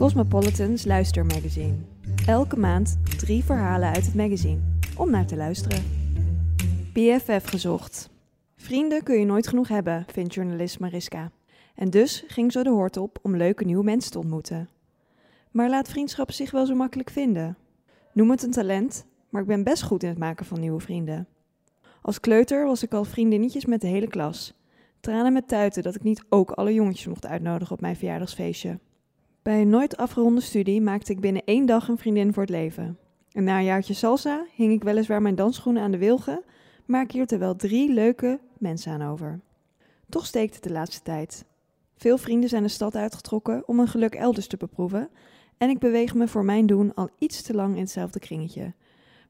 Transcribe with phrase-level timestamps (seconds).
[0.00, 1.74] Cosmopolitan's luistermagazine.
[2.26, 4.60] Elke maand drie verhalen uit het magazine
[4.96, 5.82] om naar te luisteren.
[6.92, 8.10] BFF gezocht.
[8.56, 11.30] Vrienden kun je nooit genoeg hebben, vindt journalist Mariska.
[11.74, 14.68] En dus ging ze de hoort op om leuke nieuwe mensen te ontmoeten.
[15.50, 17.56] Maar laat vriendschap zich wel zo makkelijk vinden.
[18.12, 21.28] Noem het een talent, maar ik ben best goed in het maken van nieuwe vrienden.
[22.02, 24.54] Als kleuter was ik al vriendinnetjes met de hele klas.
[25.00, 28.78] Tranen met tuiten dat ik niet ook alle jongetjes mocht uitnodigen op mijn verjaardagsfeestje.
[29.42, 32.98] Bij een nooit afgeronde studie maakte ik binnen één dag een vriendin voor het leven.
[33.32, 36.44] En na een jaartje salsa hing ik weliswaar mijn dansschoenen aan de wilgen,
[36.86, 39.40] maar ik hield wel drie leuke mensen aan over.
[40.08, 41.44] Toch steekt het de laatste tijd.
[41.96, 45.10] Veel vrienden zijn de stad uitgetrokken om hun geluk elders te beproeven
[45.58, 48.74] en ik beweeg me voor mijn doen al iets te lang in hetzelfde kringetje.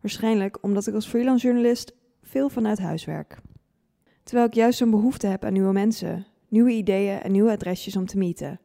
[0.01, 3.38] Waarschijnlijk omdat ik als freelance journalist veel vanuit huis werk.
[4.23, 8.06] Terwijl ik juist een behoefte heb aan nieuwe mensen, nieuwe ideeën en nieuwe adresjes om
[8.06, 8.60] te meeten.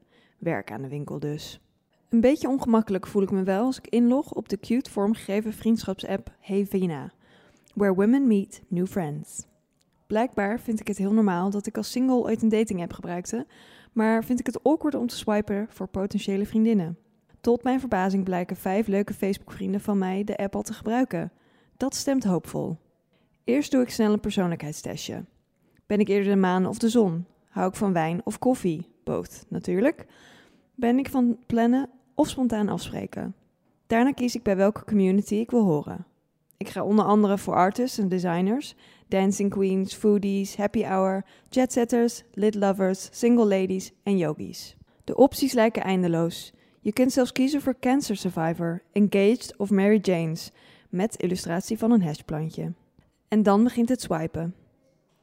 [0.45, 1.59] Werk aan de winkel dus.
[2.09, 6.31] Een beetje ongemakkelijk voel ik me wel als ik inlog op de cute vormgegeven vriendschapsapp
[6.39, 7.11] Hey Vina,
[7.73, 9.45] where women meet new friends.
[10.07, 13.45] Blijkbaar vind ik het heel normaal dat ik als single ooit een dating app gebruikte,
[13.93, 16.97] maar vind ik het awkward om te swipen voor potentiële vriendinnen.
[17.41, 21.31] Tot mijn verbazing blijken vijf leuke Facebook-vrienden van mij de app al te gebruiken.
[21.77, 22.77] Dat stemt hoopvol.
[23.43, 25.25] Eerst doe ik snel een persoonlijkheidstestje.
[25.85, 27.25] Ben ik eerder de maan of de zon?
[27.49, 28.93] Hou ik van wijn of koffie?
[29.03, 30.05] Both, natuurlijk.
[30.75, 33.35] Ben ik van plannen of spontaan afspreken?
[33.87, 36.05] Daarna kies ik bij welke community ik wil horen.
[36.57, 38.75] Ik ga onder andere voor artists en designers,
[39.07, 44.75] dancing queens, foodies, happy hour, jetsetters, lit lovers, single ladies en yogis.
[45.03, 46.53] De opties lijken eindeloos.
[46.81, 50.51] Je kunt zelfs kiezen voor cancer survivor, engaged of Mary Janes,
[50.89, 52.73] met illustratie van een hashplantje.
[53.27, 54.55] En dan begint het swipen.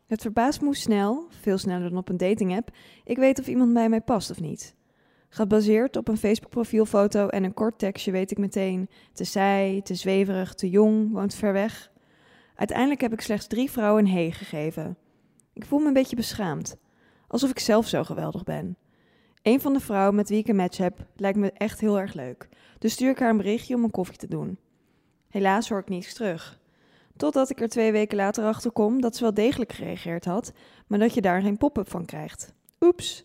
[0.06, 2.70] Het verbaast me hoe snel, veel sneller dan op een dating-app,
[3.05, 4.75] ik weet of iemand bij mij past of niet.
[5.34, 10.55] Gebaseerd op een Facebook-profielfoto en een kort tekstje weet ik meteen: te saai, te zweverig,
[10.55, 11.92] te jong, woont ver weg.
[12.55, 14.96] Uiteindelijk heb ik slechts drie vrouwen een hey gegeven.
[15.52, 16.77] Ik voel me een beetje beschaamd,
[17.27, 18.77] alsof ik zelf zo geweldig ben.
[19.42, 22.14] Een van de vrouwen met wie ik een match heb lijkt me echt heel erg
[22.14, 22.48] leuk,
[22.79, 24.58] dus stuur ik haar een berichtje om een koffie te doen.
[25.29, 26.61] Helaas hoor ik niets terug.
[27.17, 30.52] Totdat ik er twee weken later achter kom dat ze wel degelijk gereageerd had,
[30.86, 32.55] maar dat je daar geen pop-up van krijgt.
[32.80, 33.24] Oeps.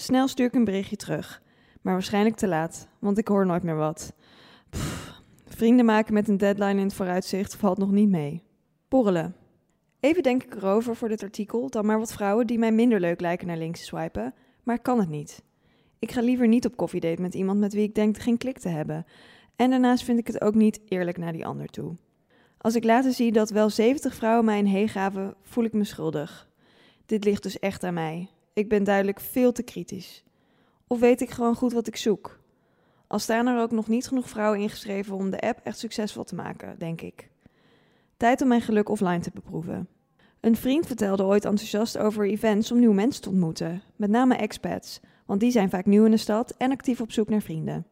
[0.00, 1.42] Snel stuur ik een berichtje terug.
[1.88, 4.12] Maar waarschijnlijk te laat, want ik hoor nooit meer wat.
[5.44, 8.42] Vrienden maken met een deadline in het vooruitzicht valt nog niet mee.
[8.88, 9.36] Borrelen.
[10.00, 13.20] Even denk ik erover voor dit artikel dan maar wat vrouwen die mij minder leuk
[13.20, 15.42] lijken naar links swipen, maar kan het niet.
[15.98, 18.68] Ik ga liever niet op koffiedate met iemand met wie ik denk geen klik te
[18.68, 19.06] hebben.
[19.56, 21.96] En daarnaast vind ik het ook niet eerlijk naar die ander toe.
[22.58, 25.84] Als ik later zie dat wel 70 vrouwen mij een hey gaven, voel ik me
[25.84, 26.48] schuldig.
[27.06, 28.28] Dit ligt dus echt aan mij.
[28.52, 30.26] Ik ben duidelijk veel te kritisch.
[30.88, 32.38] Of weet ik gewoon goed wat ik zoek?
[33.06, 36.34] Al staan er ook nog niet genoeg vrouwen ingeschreven om de app echt succesvol te
[36.34, 37.30] maken, denk ik.
[38.16, 39.88] Tijd om mijn geluk offline te beproeven.
[40.40, 45.00] Een vriend vertelde ooit enthousiast over events om nieuwe mensen te ontmoeten, met name expats,
[45.26, 47.86] want die zijn vaak nieuw in de stad en actief op zoek naar vrienden.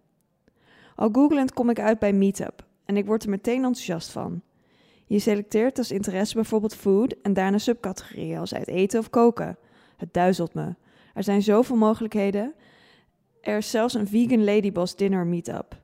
[0.94, 4.42] Al googelend kom ik uit bij Meetup en ik word er meteen enthousiast van.
[5.06, 9.56] Je selecteert als interesse bijvoorbeeld food en daarna subcategorieën als uit eten of koken.
[9.96, 10.74] Het duizelt me.
[11.14, 12.54] Er zijn zoveel mogelijkheden.
[13.46, 15.80] Er is zelfs een vegan ladyboss dinner meetup.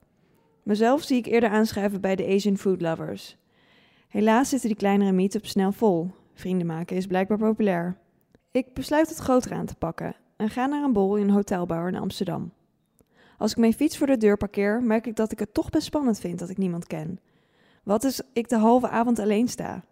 [0.62, 3.36] Mezelf zie ik eerder aanschrijven bij de Asian food lovers.
[4.08, 6.10] Helaas zitten die kleinere meetups snel vol.
[6.34, 7.96] Vrienden maken is blijkbaar populair.
[8.50, 11.92] Ik besluit het groter aan te pakken en ga naar een bol in een hotelbouwer
[11.92, 12.52] in Amsterdam.
[13.38, 15.86] Als ik mijn fiets voor de deur parkeer, merk ik dat ik het toch best
[15.86, 17.20] spannend vind dat ik niemand ken.
[17.82, 19.84] Wat is ik de halve avond alleen sta?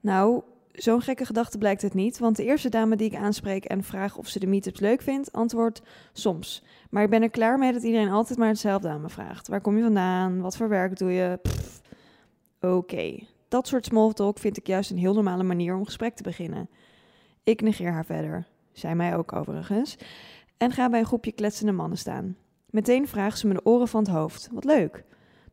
[0.00, 3.82] Nou, zo'n gekke gedachte blijkt het niet, want de eerste dame die ik aanspreek en
[3.82, 6.62] vraag of ze de meetups leuk vindt, antwoordt soms.
[6.90, 9.48] Maar ik ben er klaar mee dat iedereen altijd maar hetzelfde aan me vraagt.
[9.48, 10.40] Waar kom je vandaan?
[10.40, 11.40] Wat voor werk doe je?
[12.60, 13.18] Oké,
[13.48, 16.68] dat soort small talk vind ik juist een heel normale manier om gesprek te beginnen.
[17.44, 19.96] Ik negeer haar verder, zij mij ook overigens,
[20.56, 22.36] en ga bij een groepje kletsende mannen staan.
[22.70, 24.48] Meteen vraagt ze me de oren van het hoofd.
[24.52, 25.04] Wat leuk.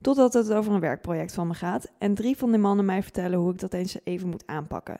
[0.02, 3.40] Totdat het over een werkproject van me gaat en drie van de mannen mij vertellen
[3.40, 5.00] hoe ik dat eens even moet aanpakken.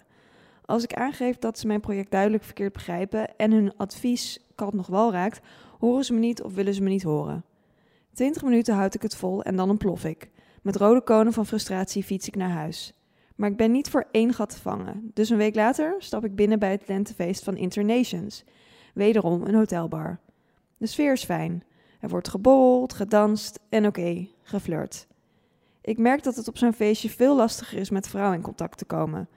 [0.70, 4.88] Als ik aangeef dat ze mijn project duidelijk verkeerd begrijpen en hun advies kat nog
[4.88, 5.40] wel raakt,
[5.80, 7.44] horen ze me niet of willen ze me niet horen.
[8.14, 10.30] Twintig minuten houd ik het vol en dan ontplof ik.
[10.62, 12.94] Met rode konen van frustratie fiets ik naar huis.
[13.36, 16.36] Maar ik ben niet voor één gat te vangen, dus een week later stap ik
[16.36, 18.44] binnen bij het lentefeest van Internations.
[18.94, 20.20] Wederom een hotelbar.
[20.78, 21.64] De sfeer is fijn.
[22.00, 25.08] Er wordt gebold, gedanst en oké, geflirt.
[25.82, 28.86] Ik merk dat het op zo'n feestje veel lastiger is met vrouwen in contact te
[28.86, 29.30] komen.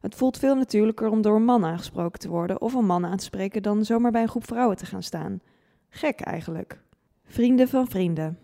[0.00, 3.16] Het voelt veel natuurlijker om door een man aangesproken te worden of een man aan
[3.16, 5.40] te spreken dan zomaar bij een groep vrouwen te gaan staan.
[5.88, 6.82] Gek eigenlijk.
[7.24, 8.38] Vrienden van vrienden.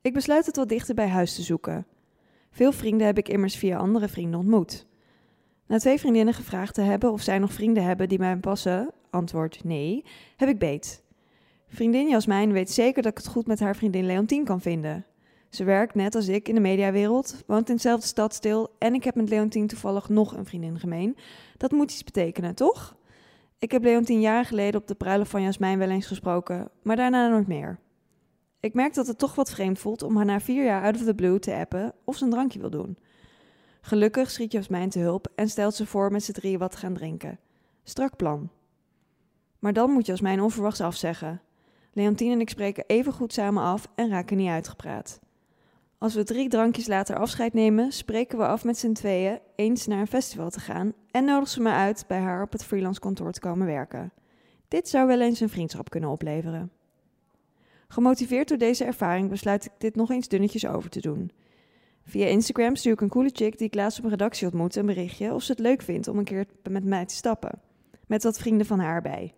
[0.00, 1.86] Ik besluit het wat dichter bij huis te zoeken.
[2.50, 4.86] Veel vrienden heb ik immers via andere vrienden ontmoet.
[5.66, 9.64] Na twee vriendinnen gevraagd te hebben of zij nog vrienden hebben die me passen, antwoord
[9.64, 10.04] nee,
[10.36, 11.02] heb ik beet.
[11.68, 15.06] Vriendin Jasmijn weet zeker dat ik het goed met haar vriendin Leontien kan vinden.
[15.48, 19.14] Ze werkt net als ik in de mediawereld, woont in dezelfde stadsdeel en ik heb
[19.14, 21.16] met Leontien toevallig nog een vriendin gemeen.
[21.56, 22.96] Dat moet iets betekenen, toch?
[23.58, 27.28] Ik heb Leontien jaren geleden op de bruiloft van Jasmijn wel eens gesproken, maar daarna
[27.28, 27.78] nooit meer.
[28.60, 31.04] Ik merk dat het toch wat vreemd voelt om haar na vier jaar out of
[31.04, 32.98] the blue te appen of ze een drankje wil doen.
[33.80, 36.94] Gelukkig schiet Jasmijn te hulp en stelt ze voor met z'n drieën wat te gaan
[36.94, 37.38] drinken.
[37.82, 38.50] Strak plan.
[39.58, 41.40] Maar dan moet Jasmijn onverwachts afzeggen.
[41.92, 45.20] Leontien en ik spreken even goed samen af en raken niet uitgepraat.
[45.98, 50.00] Als we drie drankjes later afscheid nemen, spreken we af met z'n tweeën eens naar
[50.00, 53.32] een festival te gaan en nodigt ze me uit bij haar op het freelance kantoor
[53.32, 54.12] te komen werken.
[54.68, 56.70] Dit zou wel eens een vriendschap kunnen opleveren.
[57.88, 61.30] Gemotiveerd door deze ervaring besluit ik dit nog eens dunnetjes over te doen.
[62.04, 64.86] Via Instagram stuur ik een coole chick die ik laatst op een redactie ontmoette een
[64.86, 67.60] berichtje of ze het leuk vindt om een keer met mij te stappen.
[68.06, 69.34] Met wat vrienden van haar bij.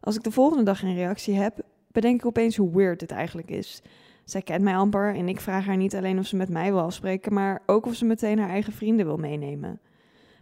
[0.00, 1.58] Als ik de volgende dag geen reactie heb,
[1.92, 3.82] bedenk ik opeens hoe weird dit eigenlijk is.
[4.24, 6.80] Zij kent mij amper en ik vraag haar niet alleen of ze met mij wil
[6.80, 9.80] afspreken, maar ook of ze meteen haar eigen vrienden wil meenemen.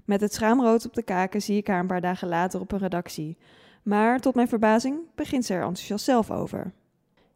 [0.05, 2.79] Met het schaamrood op de kaken zie ik haar een paar dagen later op een
[2.79, 3.37] redactie.
[3.83, 6.73] Maar tot mijn verbazing begint ze er enthousiast zelf over.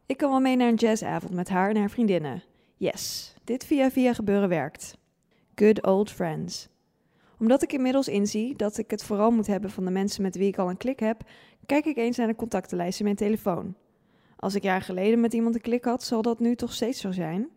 [0.05, 2.43] Ik kan wel mee naar een jazzavond met haar en haar vriendinnen.
[2.75, 4.97] Yes, dit via via gebeuren werkt.
[5.55, 6.67] Good old friends.
[7.39, 10.47] Omdat ik inmiddels inzie dat ik het vooral moet hebben van de mensen met wie
[10.47, 11.21] ik al een klik heb,
[11.65, 13.75] kijk ik eens naar de contactenlijst in mijn telefoon.
[14.39, 17.11] Als ik jaar geleden met iemand een klik had, zal dat nu toch steeds zo
[17.11, 17.49] zijn?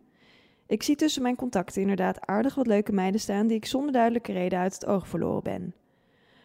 [0.67, 4.31] Ik zie tussen mijn contacten inderdaad aardig wat leuke meiden staan die ik zonder duidelijke
[4.31, 5.73] reden uit het oog verloren ben.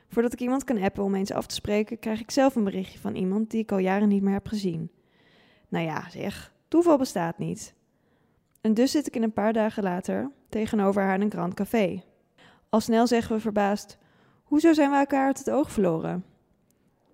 [0.08, 2.98] Voordat ik iemand kan appen om eens af te spreken, krijg ik zelf een berichtje
[2.98, 4.90] van iemand die ik al jaren niet meer heb gezien.
[5.68, 7.74] Nou ja, zeg, toeval bestaat niet.
[8.60, 12.02] En dus zit ik in een paar dagen later tegenover haar in een Grand Café.
[12.68, 13.98] Al snel zeggen we verbaasd:
[14.44, 16.24] Hoezo zijn we elkaar uit het oog verloren?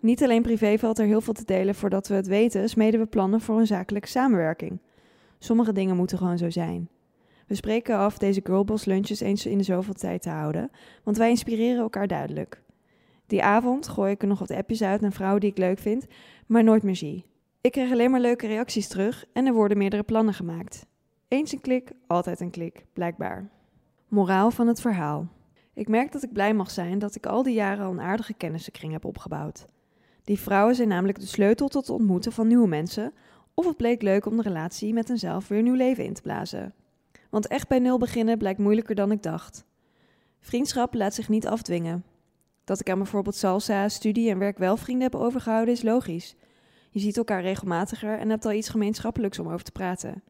[0.02, 3.06] Niet alleen privé valt er heel veel te delen voordat we het weten, smeden we
[3.06, 4.80] plannen voor een zakelijke samenwerking.
[5.38, 6.88] Sommige dingen moeten gewoon zo zijn.
[7.46, 10.70] We spreken af deze girlboss lunches eens in de zoveel tijd te houden,
[11.04, 12.62] want wij inspireren elkaar duidelijk.
[13.26, 16.06] Die avond gooi ik er nog wat appjes uit naar vrouwen die ik leuk vind,
[16.46, 17.24] maar nooit meer zie.
[17.60, 20.86] Ik krijg alleen maar leuke reacties terug en er worden meerdere plannen gemaakt.
[21.28, 23.50] Eens een klik, altijd een klik, blijkbaar.
[24.08, 25.28] Moraal van het verhaal.
[25.74, 28.34] Ik merk dat ik blij mag zijn dat ik al die jaren al een aardige
[28.34, 29.66] kennissenkring heb opgebouwd.
[30.24, 33.12] Die vrouwen zijn namelijk de sleutel tot het ontmoeten van nieuwe mensen,
[33.54, 36.74] of het bleek leuk om de relatie met eenzelf weer nieuw leven in te blazen.
[37.30, 39.64] Want echt bij nul beginnen blijkt moeilijker dan ik dacht.
[40.40, 42.04] Vriendschap laat zich niet afdwingen.
[42.64, 46.36] Dat ik aan bijvoorbeeld salsa, studie en werk wel vrienden heb overgehouden is logisch.
[46.90, 50.22] Je ziet elkaar regelmatiger en hebt al iets gemeenschappelijks om over te praten.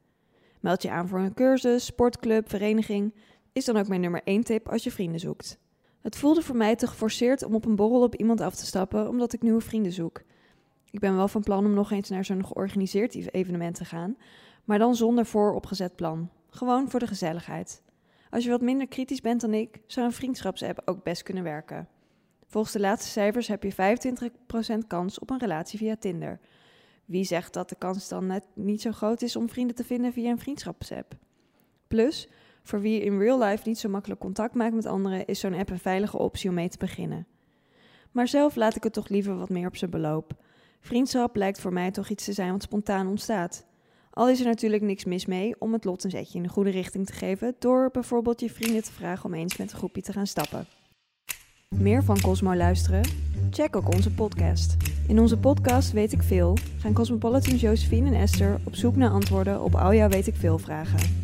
[0.60, 3.14] Meld je aan voor een cursus, sportclub, vereniging,
[3.52, 5.58] is dan ook mijn nummer 1 tip als je vrienden zoekt.
[6.02, 9.08] Het voelde voor mij te geforceerd om op een borrel op iemand af te stappen
[9.08, 10.22] omdat ik nieuwe vrienden zoek.
[10.90, 14.16] Ik ben wel van plan om nog eens naar zo'n georganiseerd evenement te gaan,
[14.64, 16.30] maar dan zonder vooropgezet plan.
[16.50, 17.82] Gewoon voor de gezelligheid.
[18.30, 21.88] Als je wat minder kritisch bent dan ik, zou een vriendschapsapp ook best kunnen werken.
[22.46, 23.98] Volgens de laatste cijfers heb je
[24.82, 26.40] 25% kans op een relatie via Tinder.
[27.04, 30.12] Wie zegt dat de kans dan net niet zo groot is om vrienden te vinden
[30.12, 31.14] via een vriendschapsapp?
[31.86, 32.28] Plus,
[32.62, 35.70] voor wie in real life niet zo makkelijk contact maakt met anderen, is zo'n app
[35.70, 37.26] een veilige optie om mee te beginnen.
[38.10, 40.32] Maar zelf laat ik het toch liever wat meer op zijn beloop.
[40.80, 43.66] Vriendschap lijkt voor mij toch iets te zijn wat spontaan ontstaat.
[44.10, 46.70] Al is er natuurlijk niks mis mee om het lot een zetje in de goede
[46.70, 50.12] richting te geven door bijvoorbeeld je vrienden te vragen om eens met een groepje te
[50.12, 50.66] gaan stappen.
[51.68, 53.02] Meer van Cosmo luisteren?
[53.50, 54.76] Check ook onze podcast.
[55.08, 59.62] In onze podcast Weet ik Veel gaan Cosmopolitan Josephine en Esther op zoek naar antwoorden
[59.62, 61.21] op al jouw Weet ik Veel vragen.